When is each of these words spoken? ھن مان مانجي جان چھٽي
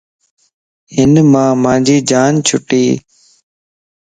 ھن 0.93 1.11
مان 1.31 1.51
مانجي 1.63 1.97
جان 2.09 2.33
چھٽي 2.47 2.85